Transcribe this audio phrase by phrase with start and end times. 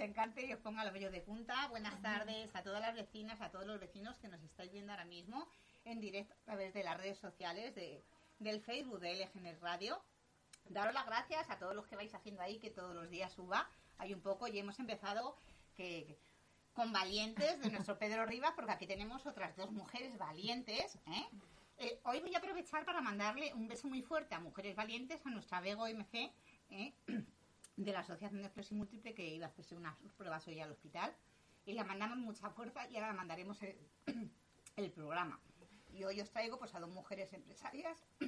[0.00, 1.68] os encante y os ponga los vellos de punta.
[1.68, 5.04] Buenas tardes a todas las vecinas, a todos los vecinos que nos estáis viendo ahora
[5.04, 5.46] mismo
[5.84, 8.02] en directo a través de las redes sociales de,
[8.38, 10.02] del Facebook de LGN Radio.
[10.70, 13.68] Daros las gracias a todos los que vais haciendo ahí, que todos los días suba.
[13.98, 15.36] Hay un poco y hemos empezado
[15.76, 16.18] que,
[16.72, 20.96] con valientes de nuestro Pedro Rivas, porque aquí tenemos otras dos mujeres valientes.
[21.08, 21.26] ¿eh?
[21.76, 25.30] Eh, hoy voy a aprovechar para mandarle un beso muy fuerte a Mujeres Valientes, a
[25.30, 26.32] nuestra Bego MC
[26.70, 26.94] ¿eh?
[27.84, 31.14] De la Asociación de Esclerosis Múltiple, que iba a hacerse unas pruebas hoy al hospital.
[31.64, 33.76] Y la mandamos mucha fuerza y ahora mandaremos el,
[34.76, 35.40] el programa.
[35.92, 37.98] Y hoy os traigo pues a dos mujeres empresarias.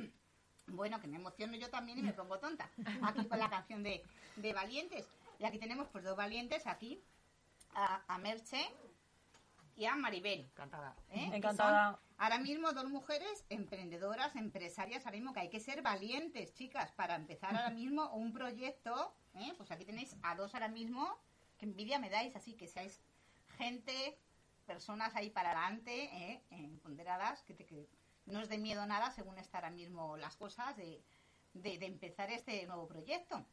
[0.69, 2.71] Bueno, que me emociono yo también y me pongo tonta.
[3.03, 4.01] Aquí con la canción de,
[4.37, 5.07] de Valientes.
[5.41, 7.03] Y aquí tenemos pues dos valientes aquí.
[7.75, 8.65] A, a Merche
[9.77, 10.41] y a Maribel.
[10.41, 10.95] Encantada.
[11.11, 11.31] ¿eh?
[11.33, 11.98] Encantada.
[12.19, 17.17] Ahora mismo dos mujeres emprendedoras, empresarias, ahora mismo que hay que ser valientes, chicas, para
[17.17, 19.14] empezar ahora mismo un proyecto.
[19.34, 19.53] ¿eh?
[19.56, 21.19] Pues aquí tenéis a dos ahora mismo,
[21.59, 23.01] que envidia me dais, así que seáis
[23.59, 24.19] gente,
[24.67, 26.42] personas ahí para adelante, ¿eh?
[26.51, 27.89] empoderadas, que, te- que
[28.27, 31.03] no os dé miedo nada según están ahora mismo las cosas de,
[31.55, 33.45] de- de empezar este nuevo proyecto.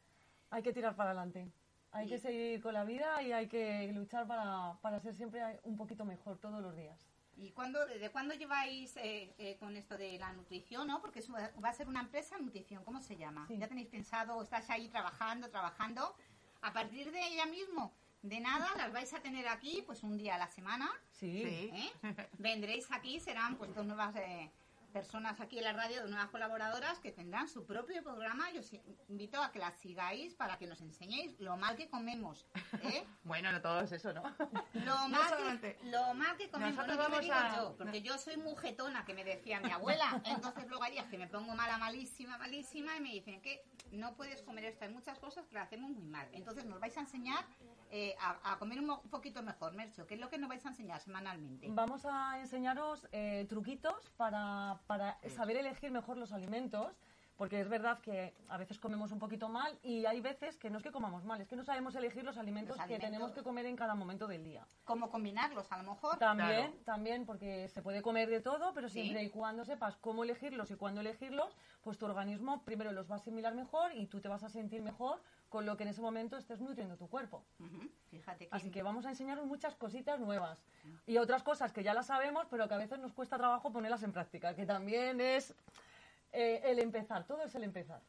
[0.50, 1.48] Hay que tirar para adelante.
[1.92, 5.76] Hay que seguir con la vida y hay que luchar para, para ser siempre un
[5.76, 6.98] poquito mejor todos los días.
[7.36, 11.00] ¿Y cuándo, desde cuándo lleváis eh, eh, con esto de la nutrición, no?
[11.00, 11.22] Porque
[11.64, 13.46] va a ser una empresa nutrición, ¿cómo se llama?
[13.48, 13.56] Sí.
[13.58, 16.14] ¿Ya tenéis pensado, estás ahí trabajando, trabajando?
[16.60, 20.34] A partir de ella mismo, de nada, las vais a tener aquí, pues un día
[20.34, 21.42] a la semana, Sí.
[21.42, 21.70] Sí.
[21.74, 22.28] ¿eh?
[22.38, 24.50] Vendréis aquí, serán pues dos nuevas eh,
[24.90, 28.50] personas aquí en la radio, dos nuevas colaboradoras que tendrán su propio programa.
[28.52, 28.72] Yo os
[29.08, 32.46] invito a que las sigáis para que nos enseñéis lo mal que comemos,
[32.82, 33.04] ¿eh?
[33.24, 34.22] Bueno, no todo es eso, ¿no?
[34.74, 38.36] Lo mal, que, lo mal que comemos, Nosotros no, vamos a- yo, porque yo soy
[38.36, 40.20] mujetona, que me decía mi abuela.
[40.24, 44.14] Entonces luego hay días que me pongo mala, malísima, malísima, y me dicen que no
[44.14, 44.84] puedes comer esto.
[44.84, 46.28] Hay muchas cosas que lo hacemos muy mal.
[46.32, 47.44] Entonces nos vais a enseñar
[47.90, 50.06] eh, a, a comer un poquito mejor, Mercho.
[50.06, 51.66] ¿Qué es lo que nos vais a enseñar semanalmente?
[51.70, 56.92] Vamos a enseñaros eh, truquitos para, para saber elegir mejor los alimentos,
[57.40, 60.76] porque es verdad que a veces comemos un poquito mal y hay veces que no
[60.76, 63.42] es que comamos mal, es que no sabemos elegir los alimentos, Los que tenemos que
[63.42, 64.66] comer en cada momento del día.
[64.84, 65.72] ¿Cómo combinarlos?
[65.72, 66.18] A lo mejor.
[66.18, 66.72] También, Claro.
[66.84, 69.00] también, porque se puede comer de todo, pero Sí.
[69.00, 73.14] siempre y cuando sepas cómo elegirlos y cuándo elegirlos, pues tu organismo primero los va
[73.14, 76.02] a asimilar mejor y tú te vas a sentir mejor con lo que en ese
[76.02, 77.42] momento estés nutriendo tu cuerpo.
[78.10, 78.54] Fíjate que...
[78.54, 80.62] Así que vamos a enseñaros muchas cositas nuevas
[81.06, 84.02] y otras cosas que ya las sabemos, pero que a veces nos cuesta trabajo ponerlas
[84.02, 85.54] en práctica, que también es
[86.32, 88.02] eh, el empezar, todo es el empezar.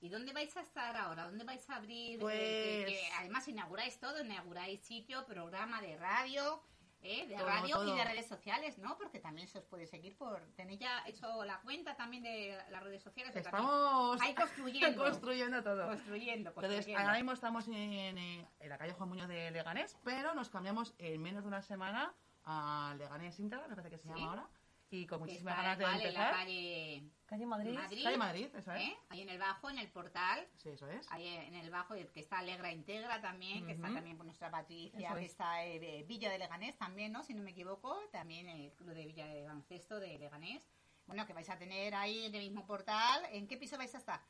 [0.00, 1.24] ¿Y dónde vais a estar ahora?
[1.24, 2.18] ¿Dónde vais a abrir?
[2.20, 6.62] Pues- eh, que- que además inauguráis todo, inauguráis sitio, programa de radio,
[7.02, 7.26] ¿eh?
[7.26, 7.94] de Todo, radio todo.
[7.94, 8.96] y de redes sociales, ¿no?
[8.96, 10.40] Porque también se os puede seguir por...
[10.56, 13.34] ¿Tenéis ya hecho la cuenta también de las redes sociales?
[13.36, 15.02] Estamos Ahí construyendo.
[15.04, 15.86] construyendo todo.
[15.88, 17.74] Construyendo, Entonces, ahora mismo estamos en,
[18.18, 21.62] eh, en la calle Juan Muñoz de Leganés, pero nos cambiamos en menos de una
[21.62, 22.14] semana
[22.44, 24.08] a Leganés Íntegra, me parece que se Sí.
[24.08, 24.48] llama ahora,
[24.90, 26.32] y con muchísimas está ganas de igual en la empezar.
[26.32, 27.74] calle Calle Madrid.
[27.74, 28.80] Madrid, Calle Madrid, eso es.
[28.80, 28.96] ¿eh?
[29.10, 31.06] ahí en el bajo, en el portal, Sí, eso es.
[31.10, 35.08] Ahí en el bajo, que está Alegra Integra también, que está también por nuestra Patricia,
[35.08, 35.30] Eso que es.
[35.32, 37.22] está eh, de Villa de Leganés también, ¿no?
[37.22, 40.66] Si no me equivoco, también el Club de Villa de Baloncesto de Leganés.
[41.06, 43.26] Bueno, que vais a tener ahí en el mismo portal.
[43.32, 44.20] ¿En qué piso vais a estar?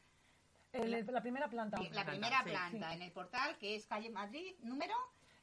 [0.73, 1.81] El- la primera planta.
[1.81, 2.97] La planta, primera sí, planta, sí.
[2.97, 4.95] en el portal, que es calle Madrid, número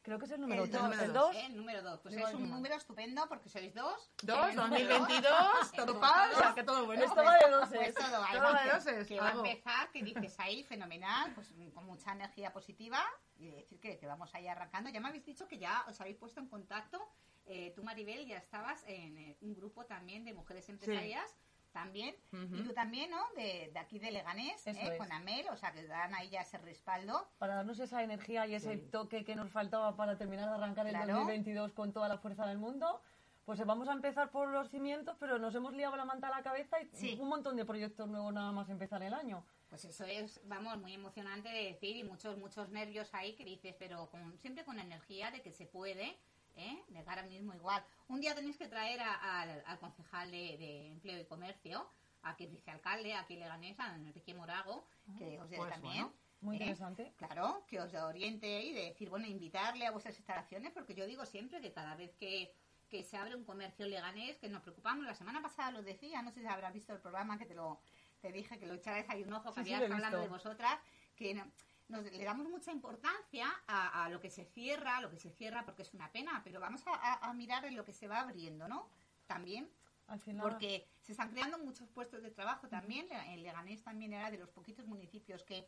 [0.05, 0.81] Creo que es el número el 3.
[0.81, 1.27] dos, número El dos.
[1.33, 1.35] 2.
[1.35, 1.45] ¿eh?
[1.47, 1.99] El número 2.
[2.01, 4.11] Pues es un número estupendo porque sois dos.
[4.21, 7.03] Dos, El número 2022, El todo paz, o sea, que todo bueno.
[7.03, 7.77] Esto va de doses.
[7.79, 11.51] Pues todo, va, de que- doses, que va a empezar, que dices ahí, fenomenal, pues
[11.73, 13.03] con mucha energía positiva
[13.37, 14.91] y decir que, que vamos ahí arrancando.
[14.91, 17.01] Ya me habéis dicho que ya os habéis puesto en contacto,
[17.47, 21.35] eh, tú Maribel ya estabas en eh, un grupo también de mujeres empresarias.
[21.75, 22.55] También, Ujú.
[22.55, 23.19] y tú también, ¿no?
[23.35, 24.71] De, de aquí de Leganés, ¿eh?
[24.81, 24.97] es.
[24.97, 27.27] con Amel, o sea, que dan ahí ya ese respaldo.
[27.37, 28.87] Para darnos esa energía y ese Sí.
[28.93, 31.15] toque que nos faltaba para terminar de arrancar el Claro.
[31.15, 33.01] 2022 con toda la fuerza del mundo.
[33.43, 36.37] Pues eh, vamos a empezar por los cimientos, pero nos hemos liado la manta a
[36.37, 37.17] la cabeza y Sí.
[37.19, 39.45] un montón de proyectos nuevos nada más empezar el año.
[39.69, 43.75] Pues eso es, vamos, muy emocionante de decir y muchos, muchos nervios ahí que dices,
[43.77, 46.17] pero con, siempre con energía de que se puede,
[46.55, 46.83] ¿eh?
[46.89, 47.83] De cara mismo igual.
[48.07, 51.89] Un día tenéis que traer a- al, al concejal de, de Empleo y Comercio,
[52.21, 54.87] aquí el vicealcalde, aquí Leganés, a Enrique Morago,
[55.17, 56.03] que os dé Pues también.
[56.03, 56.59] bueno, Muy ¿eh?
[56.59, 57.13] interesante.
[57.17, 61.25] Claro, que os oriente y de decir, bueno, invitarle a vuestras instalaciones, porque yo digo
[61.25, 62.53] siempre que cada vez que,
[62.89, 66.31] que se abre un comercio leganés, que nos preocupamos, la semana pasada lo decía, no
[66.31, 67.79] sé si habrás visto el programa que te lo
[68.21, 70.79] te dije que lo echarais ahí un ojo, que Sí, habías hablando de vosotras,
[71.15, 71.51] que no-
[71.87, 75.31] nos, le damos mucha importancia a, a lo que se cierra, a lo que se
[75.31, 78.07] cierra porque es una pena, pero vamos a, a- a mirar en lo que se
[78.07, 78.87] va abriendo, ¿no?
[79.27, 79.69] También,
[80.07, 83.07] Al final, porque se están creando muchos puestos de trabajo también.
[83.11, 85.67] En Leganés también era de los poquitos municipios que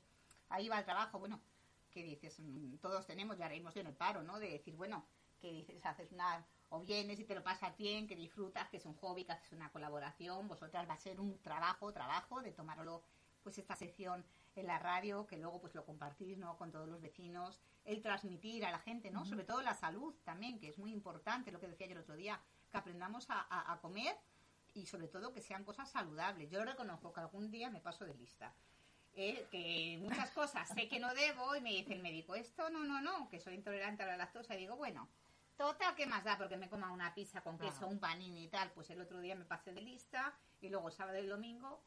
[0.50, 1.40] ahí va el trabajo, bueno,
[1.92, 4.40] que dices, mm, todos tenemos, ya haremos en el paro, ¿no?
[4.40, 5.06] De decir, bueno,
[5.40, 8.86] que dices, haces una, o vienes y te lo pasas bien, que disfrutas, que es
[8.86, 13.04] un hobby, que haces una colaboración, vosotras va a ser un trabajo, trabajo de tomarlo,
[13.44, 14.26] pues esta sección
[14.58, 16.58] en la radio, que luego pues lo compartís, ¿no?
[16.58, 19.26] Con todos los vecinos, el transmitir a la gente, ¿no?
[19.26, 22.16] Sobre todo la salud también, que es muy importante, lo que decía yo el otro
[22.16, 22.40] día,
[22.72, 24.16] que aprendamos a, a- a comer
[24.74, 26.50] y sobre todo que sean cosas saludables.
[26.50, 28.54] Yo reconozco que algún día me paso de lista.
[29.20, 32.84] Eh, que muchas cosas sé que no debo y me dice el médico, esto no,
[32.84, 34.54] no, no, que soy intolerante a la lactosa.
[34.54, 35.08] Y digo, bueno,
[35.56, 36.38] total, ¿qué más da?
[36.38, 37.88] Porque me coma una pizza con queso, Claro.
[37.88, 38.70] un panini y tal.
[38.74, 41.82] Pues el otro día me pasé de lista y luego sábado y domingo,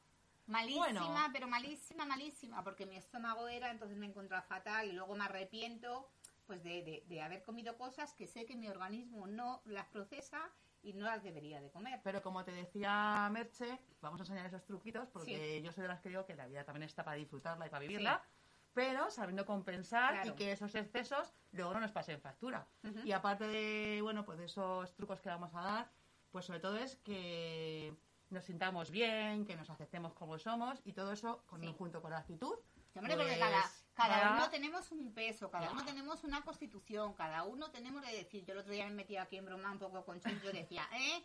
[0.50, 1.28] malísima, Bueno.
[1.32, 6.10] pero malísima, malísima, porque mi estómago era, entonces me encontraba fatal y luego me arrepiento
[6.46, 10.50] pues de, de- de haber comido cosas que sé que mi organismo no las procesa
[10.82, 12.00] y no las debería de comer.
[12.02, 16.00] Pero como te decía Merche, vamos a enseñar esos truquitos porque yo soy de las
[16.00, 18.24] que digo que la vida también está para disfrutarla y para vivirla,
[18.72, 20.30] pero sabiendo compensar Claro.
[20.30, 22.66] y que esos excesos luego no nos pasen factura.
[23.04, 25.90] Y aparte de, bueno, pues de esos trucos que vamos a dar,
[26.32, 27.94] pues sobre todo es que
[28.30, 31.74] nos sintamos bien, que nos aceptemos como somos y todo eso con, Sí.
[31.76, 32.54] junto con la actitud.
[32.94, 37.44] Hombre, pues, cada, cada para- uno tenemos un peso, cada uno tenemos una constitución, cada
[37.44, 40.04] uno tenemos de decir, yo el otro día me metí aquí en broma un poco
[40.04, 41.22] con Chun, yo decía, ¿eh?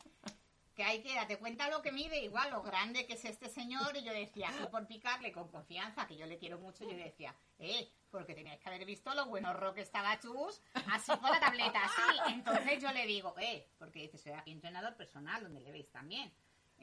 [0.76, 3.96] Que hay que date cuenta lo que mide, igual lo grande que es este señor,
[3.96, 7.34] y yo decía, y por picarle con confianza, que yo le quiero mucho, yo decía,
[7.60, 10.62] eh, porque teníais que haber visto lo bueno ro que estaba Chus,
[10.92, 12.34] así con la tableta, así.
[12.34, 16.32] Entonces yo le digo, eh, porque dice, soy aquí entrenador personal, donde le veis también.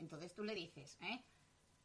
[0.03, 1.23] Entonces tú le dices, ¿eh?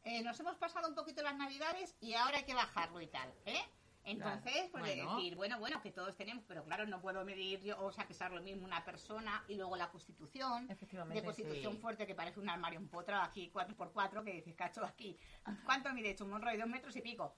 [0.02, 3.32] eh, nos hemos pasado un poquito las navidades y ahora hay que bajarlo y tal,
[3.46, 3.62] ¿eh?
[4.04, 5.16] Entonces, Claro, pues de bueno.
[5.16, 8.14] decir, bueno, bueno, que todos tenemos, pero claro, no puedo medir yo, o sea, que
[8.14, 11.78] sea lo mismo una persona y luego la constitución, Efectivamente, de constitución sí.
[11.78, 15.16] fuerte que parece un armario empotrado aquí, 4x4, que dices, cacho, aquí,
[15.64, 17.34] ¿cuánto mide hecho un monro de dos metros y pico?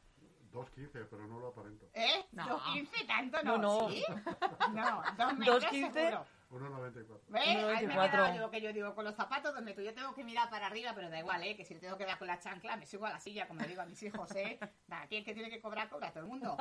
[0.52, 1.86] 2.15, pero no lo aparento.
[1.94, 2.26] ¿Eh?
[2.32, 2.58] No.
[2.58, 3.42] ¿2.15 tanto?
[3.42, 3.90] No, No, no.
[3.90, 4.04] ¿sí?
[4.72, 5.92] No, dos metros 2.15.
[5.92, 6.26] seguro.
[6.50, 7.20] 1.94.
[7.28, 7.42] ¿Ves?
[7.46, 7.56] Ahí
[7.86, 8.10] me he 1,24.
[8.10, 9.86] quedado yo, que yo digo, con los zapatos dos metros.
[9.86, 11.54] Yo tengo que mirar para arriba, pero da igual, ¿eh?
[11.56, 13.60] Que si le tengo que dar con la chancla, me subo a la silla, como
[13.60, 14.58] le digo a mis hijos, ¿eh?
[14.88, 16.56] Da, aquí el que tiene que cobrar, cobra todo el mundo.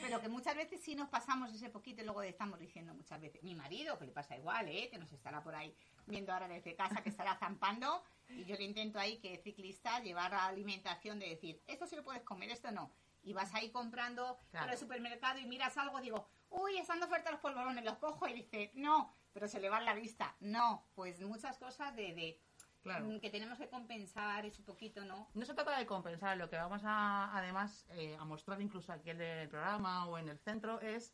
[0.00, 3.42] Pero que muchas veces sí nos pasamos ese poquito y luego estamos diciendo muchas veces.
[3.42, 4.88] Mi marido, que le pasa igual, ¿eh?
[4.90, 8.02] Que nos estará por ahí viendo ahora desde casa, que estará zampando.
[8.30, 12.02] Y yo le intento ahí, que ciclista, llevar a alimentación de decir, esto sí lo
[12.02, 12.90] puedes comer, esto no.
[13.26, 14.66] Y vas ahí comprando Claro.
[14.66, 18.28] en el supermercado y miras algo, digo, uy, están de oferta los polvorones, los cojo
[18.28, 20.36] y dice, no, pero se le va la vista.
[20.38, 22.40] No, pues muchas cosas de, de
[22.84, 23.04] Claro.
[23.06, 25.28] mm, que tenemos que compensar ese poquito, ¿no?
[25.34, 29.10] No se trata de compensar, lo que vamos a, además, eh, a mostrar incluso aquí
[29.10, 31.12] en el programa o en el centro es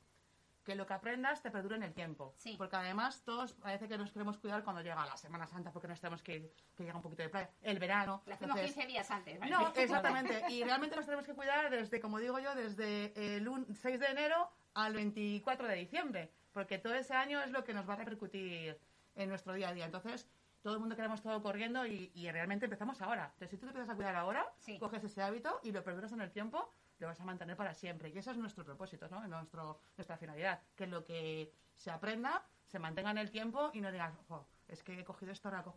[0.65, 2.35] que lo que aprendas te perdure en el tiempo.
[2.37, 2.55] Sí.
[2.57, 6.01] Porque además todos parece que nos queremos cuidar cuando llega la Semana Santa porque nos
[6.01, 8.23] tenemos que ir, que llega un poquito de playa, el verano.
[8.27, 9.39] Lo hacemos entonces- 15 días antes.
[9.41, 9.51] ¿vale?
[9.51, 10.43] No, exactamente.
[10.51, 14.07] Y realmente nos tenemos que cuidar desde, como digo yo, desde el un- 6 de
[14.07, 17.97] enero al 24 de diciembre, porque todo ese año es lo que nos va a
[17.97, 18.79] repercutir
[19.17, 19.85] en nuestro día a día.
[19.87, 20.29] Entonces,
[20.63, 23.25] todo el mundo queremos todo corriendo y, y realmente empezamos ahora.
[23.25, 24.79] Entonces, si tú te empiezas a cuidar ahora, Sí.
[24.79, 28.09] coges ese hábito y lo perduras en el tiempo, lo vas a mantener para siempre.
[28.11, 29.27] Y ese es nuestro propósito, ¿no?
[29.27, 30.61] Nuestro, nuestra finalidad.
[30.77, 34.83] Que lo que se aprenda se mantenga en el tiempo y no digas, "Jo, es
[34.83, 35.63] que he cogido esto ahora.
[35.65, 35.71] co-".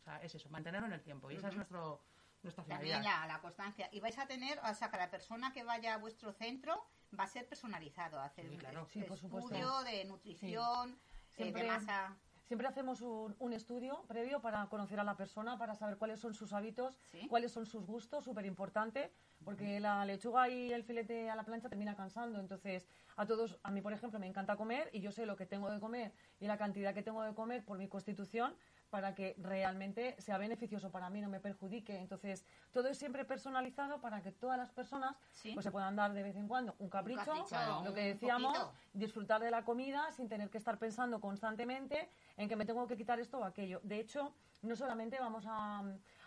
[0.00, 1.30] O sea, es eso, mantenerlo en el tiempo.
[1.30, 2.00] Y esa es nuestro,
[2.42, 3.20] nuestra También finalidad.
[3.22, 3.88] la, la constancia.
[3.92, 6.84] Y vais a tener, o sea, cada persona que vaya a vuestro centro
[7.18, 8.82] va a ser personalizado, a hacer Sí, un claro.
[8.82, 9.54] es- Sí, por supuesto.
[9.54, 10.96] estudio de nutrición, eh,
[11.28, 12.16] Siempre- de masa.
[12.52, 16.34] Siempre hacemos un, un estudio previo para conocer a la persona, para saber cuáles son
[16.34, 17.26] sus hábitos, Sí.
[17.26, 19.10] cuáles son sus gustos, súper importante,
[19.42, 22.38] porque la lechuga y el filete a la plancha termina cansando.
[22.38, 25.46] Entonces, a todos, a mí por ejemplo, me encanta comer y yo sé lo que
[25.46, 28.54] tengo de comer y la cantidad que tengo de comer por mi constitución
[28.92, 31.98] para que realmente sea beneficioso para mí, no me perjudique.
[31.98, 35.52] Entonces, todo es siempre personalizado para que todas las personas Sí.
[35.54, 38.74] pues, se puedan dar de vez en cuando un capricho, capricho, lo que decíamos, poquito.
[38.92, 42.98] disfrutar de la comida sin tener que estar pensando constantemente en que me tengo que
[42.98, 43.80] quitar esto o aquello.
[43.82, 45.82] De hecho, no solamente vamos a,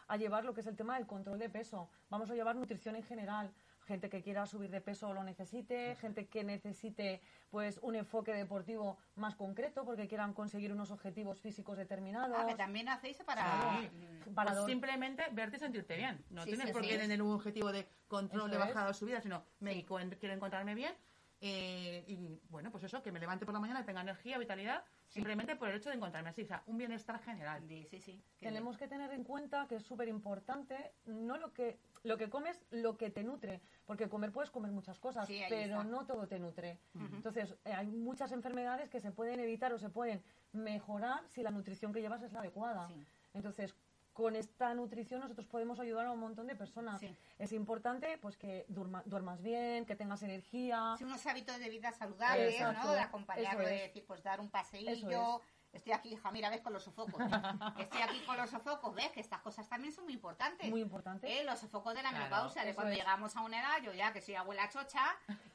[0.07, 2.95] a llevar lo que es el tema del control de peso, vamos a llevar nutrición
[2.95, 3.53] en general.
[3.87, 8.33] Gente que quiera subir de peso o lo necesite, gente que necesite pues un enfoque
[8.33, 12.35] deportivo más concreto porque quieran conseguir unos objetivos físicos determinados.
[12.39, 13.77] Ah, que también hacéis para...
[13.79, 13.89] Sí.
[14.29, 16.25] Mm, Para Pues simplemente verte y sentirte bien.
[16.31, 16.89] No Sí, tienes sí, por sí.
[16.89, 18.67] qué tener un objetivo de control Eso de es.
[18.73, 20.93] bajada o subida, sino me quiero encontrarme bien.
[21.41, 24.83] eh, y bueno, pues eso, que me levante por la mañana y tenga energía, vitalidad,
[25.15, 26.41] simplemente por el hecho de encontrarme así.
[26.43, 27.63] O sea, un bienestar general.
[27.67, 28.21] Sí, sí, sí.
[28.39, 32.61] Tenemos que tener en cuenta que es súper importante no lo que lo que comes,
[32.69, 35.83] lo que te nutre, porque comer puedes comer muchas cosas, Sí, pero está.
[35.85, 36.77] no todo te nutre.
[36.93, 41.49] Entonces, eh, hay muchas enfermedades que se pueden evitar o se pueden mejorar si la
[41.49, 42.87] nutrición que llevas es la adecuada.
[42.89, 43.03] Sí.
[43.33, 43.73] Entonces,
[44.15, 47.01] con esta nutrición nosotros podemos ayudar a un montón de personas.
[47.01, 47.13] Sí.
[47.37, 50.95] Es importante pues que durma- duermas bien, que tengas energía.
[50.97, 52.93] Sí, unos hábitos de vida saludables, Exacto, ¿no?
[52.93, 53.81] De acompañarlo, eso de es.
[53.83, 55.09] decir, pues dar un paseillo.
[55.09, 55.41] Eso
[55.73, 57.19] Estoy aquí, hija, mira, ves con los sofocos.
[57.19, 57.25] ¿eh?
[57.79, 60.69] Estoy aquí con los sofocos, ves que estas cosas también son muy importantes.
[60.69, 61.27] Muy importante.
[61.27, 61.43] ¿eh?
[61.43, 62.97] Los sofocos de la Claro, menopausia, de cuando es.
[62.99, 65.03] llegamos a una edad, yo ya que soy abuela chocha,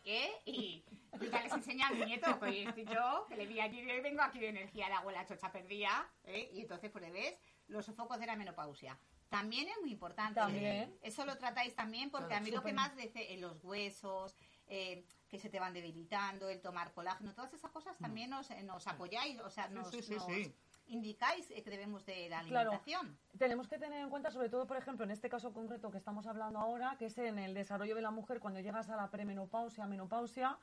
[0.04, 0.28] ¿eh?
[0.44, 0.84] y
[1.18, 4.00] yo ya les enseñé a mi nieto, pues estoy yo, que le vi allí y
[4.02, 6.50] vengo aquí de energía de abuela chocha perdida, ¿eh?
[6.52, 7.38] y entonces, pues ves,
[7.70, 8.98] los sofocos de la menopausia.
[9.28, 10.40] También es muy importante.
[10.40, 10.96] También.
[11.02, 14.34] Eso lo tratáis también porque a mí lo que más dice en los huesos,
[14.66, 18.86] eh, que se te van debilitando, el tomar colágeno, todas esas cosas también nos, nos
[18.88, 20.52] apoyáis, o sea, nos, sí, sí, nos sí.
[20.88, 22.70] indicáis que debemos de la Claro.
[22.70, 23.16] alimentación.
[23.38, 26.26] Tenemos que tener en cuenta, sobre todo, por ejemplo, en este caso concreto que estamos
[26.26, 29.86] hablando ahora, que es en el desarrollo de la mujer cuando llegas a la premenopausia,
[29.86, 30.58] menopausia,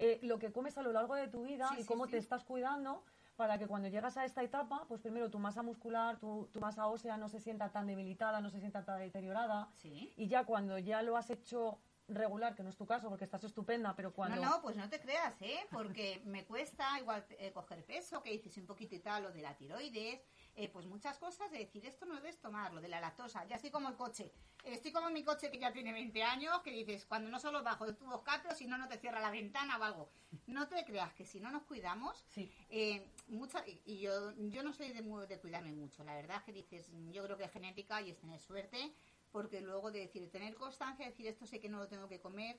[0.00, 3.04] eh, lo que comes a lo largo de tu vida y cómo te estás cuidando
[3.38, 6.88] para que cuando llegas a esta etapa, pues primero tu masa muscular, tu, tu masa
[6.88, 9.70] ósea no se sienta tan debilitada, no se sienta tan deteriorada.
[9.76, 10.12] Sí.
[10.16, 11.78] Y ya cuando ya lo has hecho
[12.08, 14.42] regular, que no es tu caso porque estás estupenda, pero cuando...
[14.42, 15.60] No, no, pues no te creas, ¿eh?
[15.70, 19.42] Porque me cuesta igual eh, coger peso, que dices un poquito y tal, lo de
[19.42, 20.20] la tiroides,
[20.58, 23.54] eh, pues muchas cosas de decir esto no debes tomar, lo de la lactosa, ya
[23.54, 24.32] estoy como el coche,
[24.64, 27.86] estoy como mi coche que ya tiene 20 años, que dices, cuando no solo bajo
[27.86, 30.08] de tubos capios, si no, no te cierra la ventana o algo.
[30.48, 32.50] No te creas que si no nos cuidamos, Sí.
[32.70, 36.90] eh, mucha, y- yo, yo no soy de, de cuidarme mucho, la verdad que dices,
[37.12, 38.92] yo creo que es genética y es tener suerte,
[39.30, 42.58] porque luego de decir, tener constancia, decir esto sé que no lo tengo que comer,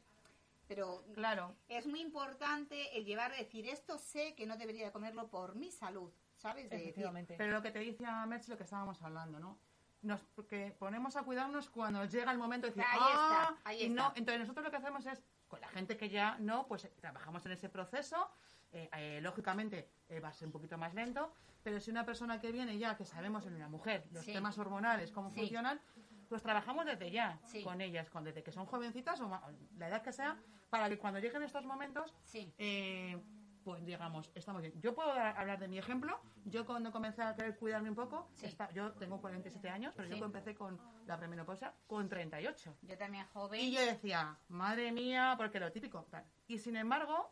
[0.69, 1.53] pero Claro.
[1.67, 5.55] es muy importante el llevar a decir esto sé que no debería de comerlo por
[5.55, 6.69] mi salud, ¿sabes?
[6.69, 7.05] De decir.
[7.37, 9.59] Pero lo que te decía Merch, lo que estábamos hablando, ¿no?
[10.01, 13.77] Nos porque ponemos a cuidarnos cuando llega el momento de decir, Ahí ah, está, ahí
[13.81, 13.95] y está.
[14.01, 14.13] no.
[14.15, 17.51] Entonces nosotros lo que hacemos es, con la gente que ya no, pues trabajamos en
[17.51, 18.31] ese proceso.
[18.71, 22.39] eh, eh, lógicamente eh, va a ser un poquito más lento, pero si una persona
[22.39, 24.31] que viene ya, que sabemos en una mujer los Sí.
[24.31, 25.39] temas hormonales, cómo Sí.
[25.39, 25.81] funcionan,
[26.29, 27.63] pues trabajamos desde ya Sí.
[27.63, 29.27] con ellas, con, desde que son jovencitas o
[29.75, 30.37] la edad que sea,
[30.69, 32.13] para que cuando lleguen estos momentos
[33.69, 34.73] pues digamos, estamos bien.
[34.81, 36.19] Yo puedo dar- hablar de mi ejemplo.
[36.45, 38.47] Yo cuando comencé a querer cuidarme un poco, Sí.
[38.47, 40.17] esta- yo tengo 47 años, pero Sí.
[40.19, 42.75] yo empecé con la premenopausia con 38.
[42.81, 43.59] yo también joven.
[43.61, 46.07] Y yo decía, madre mía, porque lo típico.
[46.09, 46.23] tal.
[46.47, 47.31] Y sin embargo,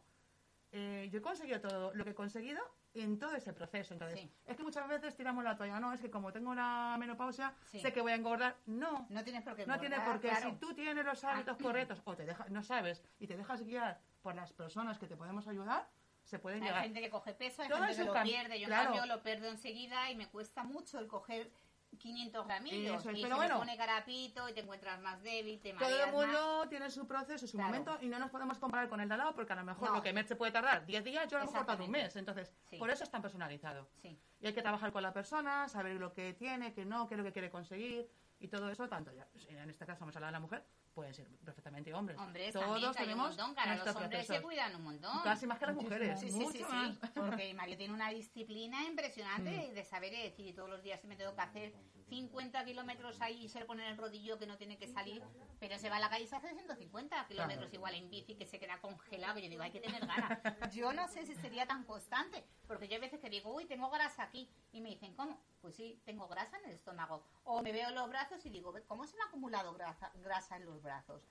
[0.72, 2.62] eh, yo he conseguido todo lo que he conseguido
[2.94, 3.94] en todo ese proceso.
[3.94, 4.32] Entonces, Sí.
[4.46, 7.80] es que muchas veces tiramos la toalla, no, es que como tengo la menopausia, Sí.
[7.80, 8.58] sé que voy a engordar.
[8.68, 10.30] No, no tienes por qué no tiene engordar, por qué.
[10.30, 10.50] claro.
[10.52, 14.36] Si tú tienes los hábitos correctos o te no sabes y te dejas guiar por
[14.36, 15.88] las personas que te podemos ayudar,
[16.28, 16.84] se pueden Hay llegar.
[16.84, 18.60] gente que coge peso, hay Todo gente que lo pierde.
[18.60, 21.50] Yo en cambio lo pierdo enseguida y me cuesta mucho el coger
[21.98, 23.00] 500 gramillos.
[23.00, 23.58] Eso es, y pero se bueno.
[23.60, 26.12] pone carapito y te encuentras más débil, te Todo el más.
[26.14, 27.70] mundo tiene su proceso, su Claro.
[27.70, 29.90] momento, y no nos podemos comparar con el de al lado, porque a lo mejor
[29.90, 29.96] No.
[29.96, 32.14] lo que Merche puede tardar 10 días, yo a lo mejor tardo un mes.
[32.18, 32.78] Entonces, Sí.
[32.78, 33.88] por eso es tan personalizado.
[34.02, 37.14] Sí, Y hay que trabajar con la persona, saber lo que tiene, qué no, qué
[37.16, 38.08] es lo que quiere conseguir,
[38.40, 40.64] y todo eso, tanto ya, en este caso vamos a hablar de la mujer,
[40.98, 42.18] pueden ser perfectamente hombres.
[42.18, 45.22] hombres Todos también, hay un tenemos montón, ahora los hombres se cuidan un montón.
[45.24, 46.92] Casi más que las mujeres, Sí, sí, mucho sí, más.
[46.96, 47.00] sí.
[47.14, 51.16] Porque Mario tiene una disciplina impresionante de saber decir, y todos los días se me
[51.16, 51.74] tengo que hacer
[52.10, 55.22] 50 kilómetros ahí y se le pone el rodillo que no tiene que salir,
[55.60, 58.46] pero se va a la calle y se hace 150 kilómetros igual en bici que
[58.46, 59.40] se queda congelado.
[59.40, 60.40] Y yo digo, hay que tener ganas.
[60.74, 63.90] Yo no sé si sería tan constante, porque yo hay veces que digo, uy, tengo
[63.90, 64.50] grasa aquí.
[64.72, 65.42] Y me dicen, ¿cómo?
[65.62, 67.24] Pues sí, tengo grasa en el estómago.
[67.44, 70.66] O me veo los brazos y digo, ¿cómo se me ha acumulado grasa, grasa en
[70.66, 71.28] los brazos?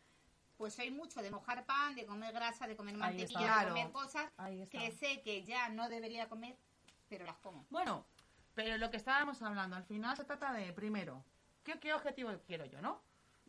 [0.56, 4.33] Pues soy mucho de mojar pan, de comer grasa, de comer mantequilla, de comer cosas
[4.71, 6.59] que sé que ya no debería comer,
[7.09, 7.66] pero las como.
[7.68, 8.06] Bueno,
[8.57, 11.23] pero lo que estábamos hablando, al final se trata de, primero,
[11.63, 13.03] ¿qué, qué objetivo quiero yo, no?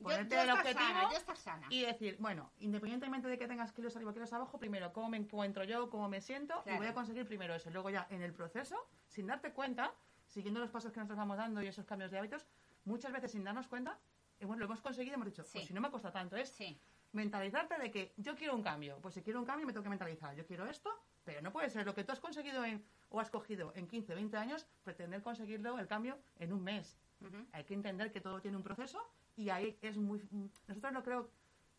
[0.04, 1.68] Ponerte yo el objetivo sana, yo estar sana.
[1.72, 5.64] y decir, bueno, independientemente de que tengas kilos arriba kilos abajo, primero, cómo me encuentro
[5.64, 7.70] yo, cómo me siento, y voy a conseguir primero eso.
[7.72, 8.76] Luego ya, en el proceso,
[9.08, 9.94] sin darte cuenta,
[10.28, 12.46] siguiendo los pasos que nosotros vamos dando y esos cambios de hábitos,
[12.84, 13.98] muchas veces sin darnos cuenta,
[14.40, 15.52] eh, bueno, lo hemos conseguido y hemos dicho, Sí.
[15.54, 16.78] pues si no me cuesta tanto, es Sí,
[17.14, 19.00] mentalizarte de que yo quiero un cambio.
[19.02, 20.36] Pues si quiero un cambio me tengo que mentalizar.
[20.36, 20.92] Yo quiero esto,
[21.24, 24.16] pero no puede ser lo que tú has conseguido en, o has cogido en 15,
[24.16, 26.98] 20 años, pretender conseguirlo el cambio en un mes.
[27.52, 29.00] Hay que entender que todo tiene un proceso
[29.36, 30.22] y ahí es muy...
[30.68, 31.32] Nosotros no creo,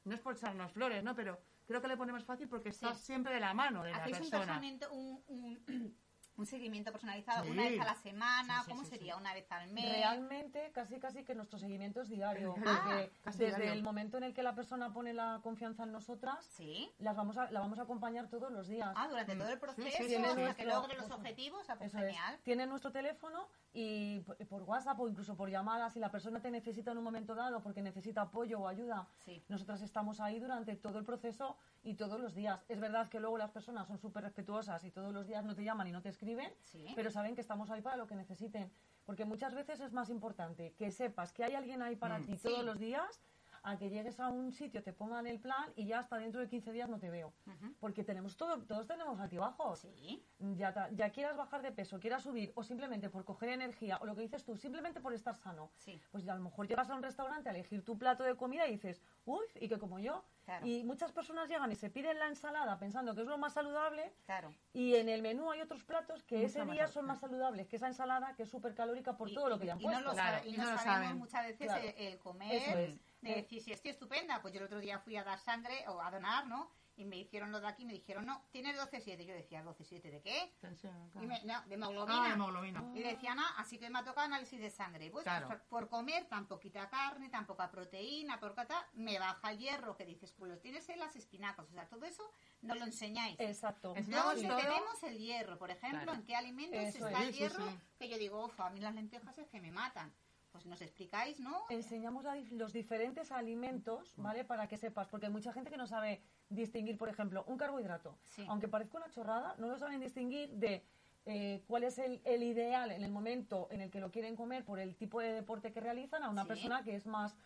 [0.05, 1.15] no es por echarnos flores, ¿no?
[1.15, 3.07] Pero creo que le ponemos fácil porque estás Sí.
[3.07, 4.61] siempre de la mano de la ¿Hacéis un persona.
[4.91, 5.97] un, un,
[6.39, 7.51] un seguimiento personalizado Sí.
[7.51, 8.59] una vez a la semana?
[8.61, 9.15] Sí, sí, ¿Cómo sí, sería?
[9.15, 9.21] sí.
[9.21, 9.85] ¿Una vez al mes?
[9.93, 12.55] Realmente, casi casi que nuestro seguimiento es diario.
[12.65, 13.73] Ah, porque casi desde diario.
[13.73, 16.91] el momento en el que la persona pone la confianza en nosotras, Sí.
[16.99, 18.89] las vamos a, la vamos a acompañar todos los días.
[18.97, 19.39] Ah, durante Mm.
[19.39, 20.35] todo el proceso, sí, sí, hasta sí.
[20.37, 22.05] que Nuestro- logre los objetivos, ah, pues Eso es.
[22.07, 22.39] genial.
[22.45, 26.51] Tiene nuestro teléfono y por, por WhatsApp o incluso por llamada, si la persona te
[26.53, 29.43] necesita en un momento dado porque necesita apoyo o ayuda, Sí.
[29.49, 32.65] nosotras estamos ahí durante todo el proceso y todos los días.
[32.69, 35.65] Es verdad que luego las personas son súper respetuosas y todos los días no te
[35.65, 36.85] llaman y no te escriben, Sí.
[36.95, 38.71] pero saben que estamos ahí para lo que necesiten.
[39.05, 42.27] Porque muchas veces es más importante que sepas que hay alguien ahí para Mm.
[42.27, 43.23] ti todos los días
[43.63, 46.49] a que llegues a un sitio, te pongan el plan y ya hasta dentro de
[46.49, 47.33] 15 días no te veo.
[47.81, 49.81] Porque tenemos todo, todos tenemos altibajos.
[49.81, 50.25] Sí.
[50.57, 54.15] Ya, ya quieras bajar de peso, quieras subir o simplemente por coger energía o lo
[54.15, 55.71] que dices tú, simplemente por estar sano.
[55.77, 56.01] Sí.
[56.11, 58.67] Pues ya a lo mejor llegas a un restaurante a elegir tu plato de comida
[58.67, 60.25] y dices, uy, y que como yo.
[60.45, 60.67] Claro.
[60.67, 64.15] Y muchas personas llegan y se piden la ensalada pensando que es lo más saludable
[64.25, 64.51] Claro.
[64.73, 67.77] y en el menú hay otros platos que Mucho ese día son más saludables que
[67.77, 69.91] esa ensalada que es súper calórica por Y- todo lo que le han y no
[69.91, 70.09] puesto.
[70.09, 71.19] lo, Claro, sabe- y y no no lo sabemos saben.
[71.19, 71.83] muchas veces Claro.
[71.85, 73.01] el, el comer, Eso es.
[73.21, 76.01] De decir, si estoy estupenda, pues yo el otro día fui a dar sangre o
[76.01, 76.71] a donar, ¿no?
[76.97, 79.25] Y me hicieron lo de aquí, me dijeron, no, tienes 12,7.
[79.25, 80.53] Yo decía, ¿12,7 de qué?
[80.61, 82.33] Tensión, Y me- no, de Ah, hemoglobina.
[82.33, 82.91] hemoglobina.
[82.93, 85.09] Y decían, ah, así que me ha tocado análisis de sangre.
[85.09, 85.47] Pues Claro.
[85.47, 89.97] por, por comer tan poquita carne, tan poca proteína, por tal, me baja el hierro,
[89.97, 91.69] que dices, pues lo tienes en las espinacas.
[91.69, 92.29] O sea, todo eso
[92.63, 93.37] no lo enseñáis.
[93.39, 93.95] Exacto.
[93.95, 94.11] ¿Dónde
[94.49, 94.57] todo.
[94.57, 95.57] tenemos el hierro?
[95.57, 96.19] Por ejemplo, Claro.
[96.19, 97.29] ¿en qué alimentos Eso está es.
[97.29, 97.69] el sí, hierro?
[97.69, 97.79] sí.
[98.01, 100.13] Que yo digo, "Uf, a mí las lentejas es que me matan.
[100.53, 101.65] Pues nos explicáis, ¿no?
[101.69, 104.45] enseñamos la los diferentes alimentos, ¿vale?
[104.45, 108.17] Para que sepas, porque hay mucha gente que no sabe distinguir, por ejemplo, un carbohidrato.
[108.27, 108.47] Sí.
[108.49, 110.83] Aunque parezca una chorrada, no lo saben distinguir de
[111.27, 114.65] eh, cuál es el, el ideal en el momento en el que lo quieren comer
[114.65, 116.49] por el tipo de deporte que realizan a una Sí.
[116.49, 117.37] persona que es más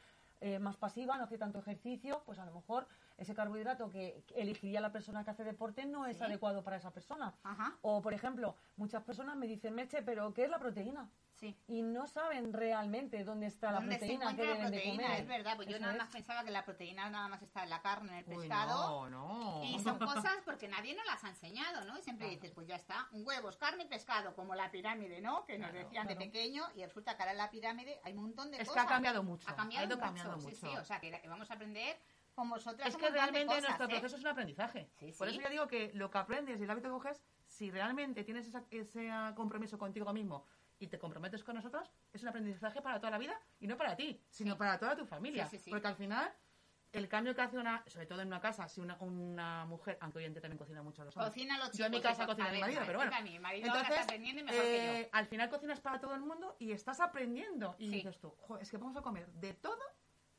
[0.45, 4.35] eh, más pasiva, no hace tanto ejercicio, pues a lo mejor ese carbohidrato que que
[4.43, 6.25] elegiría la persona que hace deporte no es Sí.
[6.25, 7.33] adecuado para esa persona.
[7.45, 11.09] Ajá, O, por ejemplo, muchas personas me dicen, Meche, ¿pero qué es la proteína?
[11.43, 11.57] Sí.
[11.67, 14.77] y no saben realmente dónde está la ¿Dónde se proteína que encuentra la deben de
[14.79, 15.03] proteína?
[15.05, 15.21] comer.
[15.21, 15.99] Es verdad, pues yo nada es.
[15.99, 19.09] más pensaba que la proteína nada más está en la carne, en el Uy, pescado.
[19.09, 19.65] no, no.
[19.65, 21.99] Y son cosas porque nadie nos las ha enseñado, ¿no?
[21.99, 25.45] Y siempre dices, pues ya está, huevos, carne y pescado, como la pirámide, ¿no?
[25.45, 28.23] Que nos Claro, decían de pequeño, y resulta que ahora en la pirámide hay un
[28.23, 28.85] montón de Es que cosas.
[28.85, 30.57] ha cambiado mucho, Ha cambiado ha ido mucho, cambiando sí, mucho.
[30.67, 31.99] sí, o sea, que que vamos a aprender
[32.35, 33.91] con vosotras Es que realmente cosas, nuestro ¿eh?
[33.91, 34.89] proceso es un aprendizaje.
[34.99, 37.71] Sí, Por eso yo digo que lo que aprendes y el hábito que coges, si
[37.71, 40.47] realmente tienes esa- ese compromiso contigo mismo
[40.83, 43.95] y te comprometes con nosotros, es un aprendizaje para toda la vida y no para
[43.95, 44.59] ti, sino Sí.
[44.59, 45.47] para toda tu familia.
[45.47, 45.71] Sí, sí.
[45.71, 46.29] Porque al final,
[46.93, 50.19] el cambio que hace una, sobre todo en una casa, si una, una mujer, aunque
[50.19, 51.33] hoy en día también cocina mucho los hombres.
[51.33, 53.13] Cocina los Yo en mi chicos, casa eso, cocina a mi marido, pero bueno.
[53.23, 56.73] mi marido Entonces, aprendiendo mejor que eh, al final cocinas para todo el mundo y
[56.73, 57.77] estás aprendiendo.
[57.79, 59.79] Y dices tú, "Jo, es que vamos a comer de todo,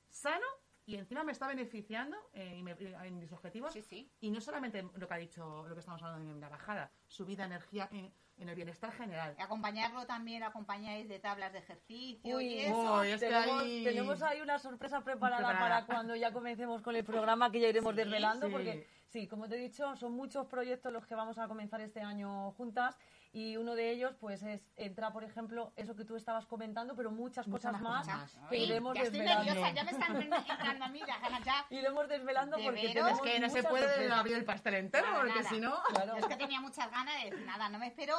[0.10, 0.45] sano,
[0.86, 3.38] y encima me está beneficiando eh, y me- en mis yo.
[3.38, 3.71] objetivos.
[3.71, 4.12] Sí, sí.
[4.19, 7.45] Y no solamente lo que ha dicho, lo que estamos hablando en la bajada, subida
[7.45, 9.35] energía en, en el bienestar general.
[9.39, 12.99] Acompañarlo también, acompañáis de tablas de ejercicio Uy, y eso.
[12.99, 15.81] Uy, es que tenemos, ahí- tenemos ahí una sorpresa preparada, Preparada.
[15.81, 18.51] para cuando ya comencemos con el programa que ya iremos Sí, desvelando, sí.
[18.51, 22.01] porque sí, como te he dicho, son muchos proyectos los que vamos a comenzar este
[22.01, 22.97] año juntas
[23.35, 27.09] y uno de ellos pues es entra, por ejemplo, eso que tú estabas comentando, pero
[27.09, 29.45] muchas Muchas cosas más más, que Uy, iremos ya estoy desvelando.
[29.45, 31.65] nerviosa, ya me están entrando a mí las ganas ya.
[31.71, 35.59] Iremos desvelando ¿De porque Es que no se puede abrir el pastel entero, porque si
[35.59, 35.81] no...
[35.89, 36.15] Claro.
[36.15, 38.15] Es que tenía muchas ganas de decir nada, no me espero,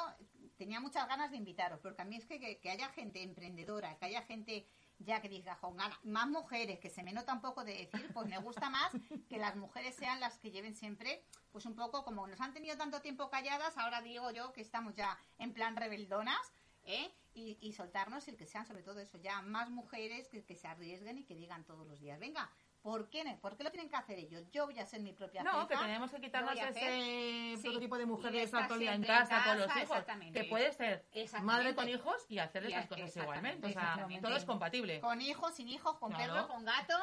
[0.57, 3.97] tenía muchas ganas de invitaros, porque a mí es que, que, que haya gente emprendedora,
[3.97, 4.67] que haya gente
[5.05, 8.11] ya que diga con ganas, más mujeres, que se me nota un poco de decir,
[8.13, 8.91] pues me gusta más
[9.29, 12.77] que las mujeres sean las que lleven siempre, pues un poco como nos han tenido
[12.77, 16.53] tanto tiempo calladas, ahora digo yo que estamos ya en plan rebeldonas,
[16.85, 17.13] ¿eh?
[17.35, 20.69] Y, y soltarnos y que sean sobre todo eso, ya más mujeres que, que se
[20.69, 22.51] arriesguen y que digan todos los días, venga,
[22.85, 23.35] ¿por qué, no?
[23.39, 24.43] ¿por qué lo tienen que hacer ellos?
[24.53, 28.31] Yo voy a ser mi propia No, que tenemos que quitarnos ese prototipo de mujer
[28.31, 29.91] de día en siempre en casa con los casa, hijos.
[29.97, 30.41] exactamente.
[30.43, 31.07] Que puede ser
[31.43, 33.67] madre con hijos y hacer esas cosas igualmente.
[33.67, 35.01] O sea, todo es compatible.
[35.01, 36.95] Con hijos, sin hijos, con perro, con gato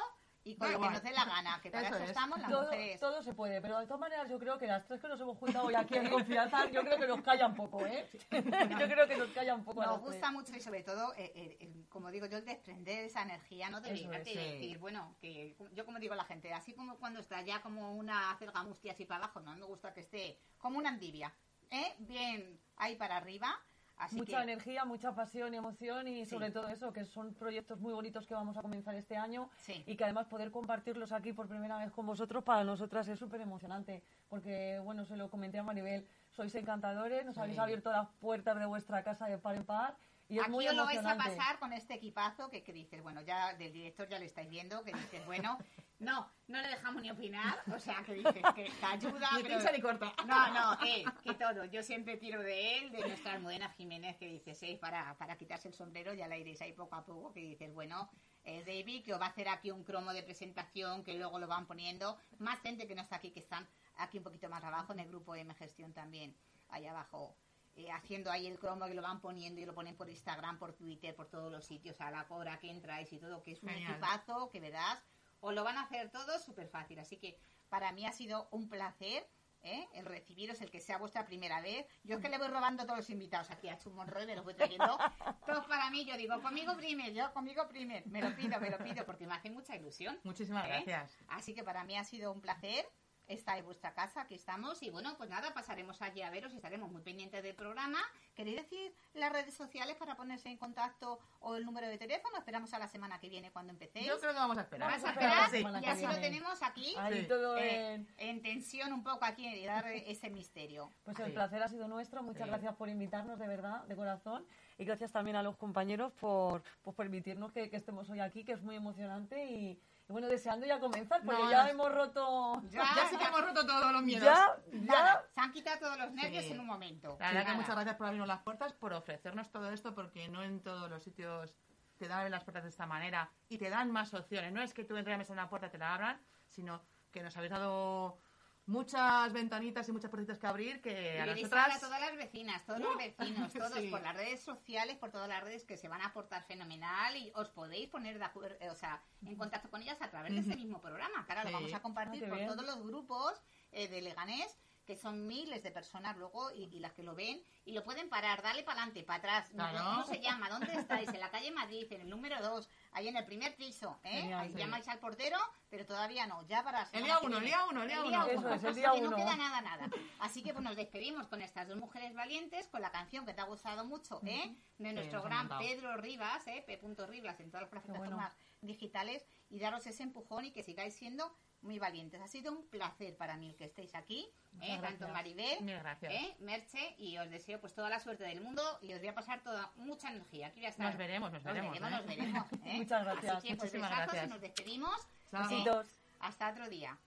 [0.44, 2.10] y con lo que nos dé la gana, que para Eso eso, es.
[2.10, 3.00] estamos las Todo, mujeres.
[3.00, 5.38] todo se puede, pero de todas maneras yo creo que las tres que nos hemos
[5.38, 8.08] juntado hoy aquí en confianza, yo creo que nos calla un poco, ¿eh?
[8.32, 10.12] yo creo que nos calla un poco a Nos tres.
[10.14, 13.70] gusta mucho y sobre todo, eh, eh, el- como digo yo, el desprender esa energía,
[13.70, 13.82] ¿no?
[13.82, 14.36] De es, y sí.
[14.36, 17.94] decir, bueno, que yo como digo a la gente, así como cuando está ya como
[17.96, 21.32] una celga mustia así para abajo, no me gusta que esté como una endivia,
[21.70, 21.94] ¿eh?
[22.00, 23.60] Bien ahí para arriba.
[24.02, 26.32] Así mucha que, energía, mucha pasión y emoción y Sí.
[26.32, 29.84] sobre todo eso, que son proyectos muy bonitos que vamos a comenzar este año Sí.
[29.86, 33.42] y que además poder compartirlos aquí por primera vez con vosotros para nosotras es súper
[33.42, 37.42] emocionante porque, bueno, se lo comenté a Maribel, sois encantadores, nos Sí.
[37.42, 39.96] habéis abierto las puertas de vuestra casa de par en par
[40.32, 43.04] y es Aquí muy os lo vais a pasar con este equipazo que, que dices,
[43.04, 45.58] bueno, ya del director ya le estáis viendo, que dices, bueno,
[46.00, 49.58] no, no le dejamos ni opinar, o sea, que dices que te ayuda, Ni pero-
[49.58, 50.13] pincha ni corta.
[50.26, 51.65] No, no, él, que todo.
[51.65, 55.67] Yo siempre tiro de él, de nuestra Almudena Jiménez, que dices, eh, para, para quitarse
[55.67, 58.10] el sombrero, ya la iréis ahí poco a poco, que dices, bueno,
[58.46, 61.48] es David, que os va a hacer aquí un cromo de presentación, que luego lo
[61.48, 62.17] van poniendo.
[62.39, 63.67] Más gente que no está aquí, que están
[63.98, 66.34] aquí un poquito más abajo, en el grupo M Gestión también,
[66.70, 67.36] ahí abajo.
[67.76, 70.74] Eh, haciendo ahí el cromo que lo van poniendo y lo ponen por Instagram, por
[70.74, 73.70] Twitter, por todos los sitios, a la hora que entráis y todo, que es un
[73.70, 73.92] Genial.
[73.92, 75.02] equipazo, que verás,
[75.40, 77.00] os lo van a hacer todo súper fácil.
[77.00, 79.28] Así que para mí ha sido un placer.
[79.64, 79.88] ¿eh?
[79.94, 81.86] El recibiros, el que sea vuestra primera vez.
[82.04, 84.44] Yo es que le voy robando todos los invitados aquí a Chumorro y me los
[84.44, 84.98] voy trayendo.
[85.46, 88.06] Todos para mí, yo digo, conmigo primer, yo conmigo primer.
[88.08, 90.20] Me lo pido, me lo pido, porque me hace mucha ilusión.
[90.24, 90.70] Muchísimas ¿eh?
[90.70, 91.16] gracias.
[91.28, 92.86] Así que para mí ha sido un placer
[93.34, 94.82] estar en vuestra casa, aquí estamos.
[94.84, 98.00] Y bueno, pues nada, pasaremos allí a veros y estaremos muy pendientes del programa.
[98.36, 102.38] ¿Queréis decir las redes sociales para ponerse en contacto o el número de teléfono?
[102.38, 104.08] Esperamos a la semana que viene cuando empecéis.
[104.08, 104.89] Yo creo que vamos a esperar.
[104.91, 107.28] Vamos a Vamos a esperar semana y así lo tenemos aquí Ahí Sí.
[107.28, 108.08] todo eh, en...
[108.17, 110.91] en tensión un poco aquí y dar ese misterio.
[111.04, 111.24] Pues Sí.
[111.24, 112.24] el placer ha sido nuestro.
[112.24, 112.50] Muchas Sí.
[112.50, 114.46] gracias por invitarnos, de verdad, de corazón.
[114.78, 118.54] Y gracias también a los compañeros por pues, permitirnos que, que estemos hoy aquí, que
[118.54, 119.46] es muy emocionante.
[119.46, 121.70] Y bueno, deseando ya comenzar, porque No, ya no.
[121.70, 122.62] hemos roto...
[122.70, 124.26] Ya, Ya sí que hemos roto todos los miedos.
[124.26, 125.30] Ya, Nada, ya.
[125.34, 126.52] se han quitado todos los nervios Sí.
[126.52, 127.16] en un momento.
[127.20, 130.44] La verdad que muchas gracias por abrirnos las puertas, por ofrecernos todo esto, porque no
[130.44, 131.56] en todos los sitios
[131.98, 134.52] te dan las puertas de esta manera y te dan más opciones.
[134.52, 137.36] No es que tú entres a una puerta y te la abran, sino que nos
[137.38, 138.18] habéis dado
[138.65, 141.76] muchas ventanitas y muchas puertas que abrir que a nosotras...
[141.76, 143.88] a todas las vecinas, todos los vecinos, todos Sí.
[143.89, 147.32] por las redes sociales, por todas las redes que se van a aportar fenomenal y
[147.36, 150.56] os podéis poner de acuerdo, o sea, en contacto con ellas a través de este
[150.56, 151.26] mismo programa.
[151.28, 151.34] Sí.
[151.45, 152.50] lo vamos a compartir Ah, por bien.
[152.50, 153.34] todos los grupos
[153.71, 154.58] eh, de Leganés
[154.92, 158.10] que son miles de personas luego y, y las que lo ven y lo pueden
[158.10, 159.50] parar, darle para adelante, para atrás.
[159.52, 159.80] Claro.
[159.80, 160.50] ¿Cómo se llama?
[160.50, 161.08] ¿Dónde estáis?
[161.08, 164.02] En la calle Madrid, en el número 2, ahí en el primer piso.
[164.04, 164.24] ¿eh?
[164.24, 164.58] Genial, ahí sí.
[164.58, 165.38] llamáis al portero,
[165.70, 168.26] pero todavía no, ya para El día uno, el día uno, el día uno.
[168.26, 169.90] Eso es, el día no queda nada, nada.
[170.20, 173.40] Así que pues nos despedimos con estas dos mujeres valientes, con la canción que te
[173.40, 174.54] ha gustado mucho, ¿eh?
[174.78, 175.58] De nuestro nos ha gran.
[175.58, 176.66] Pedro Rivas, ¿eh?
[176.68, 176.82] P.
[177.08, 178.02] Rivas en todas las Qué bueno.
[178.02, 182.21] plataformas digitales y daros ese empujón y que sigáis siendo muy valientes.
[182.21, 184.28] Ha sido un placer para mí el que estéis aquí,
[184.62, 184.78] ¿eh?
[184.82, 185.12] Tanto gracias.
[185.12, 186.13] Maribel, gracias.
[186.13, 186.36] ¿eh?
[186.39, 189.41] Merche, y os deseo pues toda la suerte del mundo y os voy a pasar
[189.43, 190.47] toda mucha energía.
[190.47, 190.88] Aquí voy a estar.
[190.88, 191.82] Nos veremos, nos veremos, Nos ¿eh?
[191.82, 192.78] veremos, nos veremos, ¿eh?
[192.78, 194.30] Muchas gracias, Así que, pues, muchísimas besazos y gracias.
[194.30, 195.08] nos despedimos.
[195.32, 195.88] Besitos.
[196.19, 196.97] Hasta otro día.